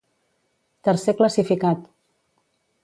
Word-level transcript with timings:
Tercer 0.87 1.15
classificat. 1.21 1.87